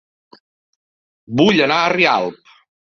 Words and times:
Vull 1.43 1.63
anar 1.69 1.79
a 1.85 1.95
Rialp 1.97 2.55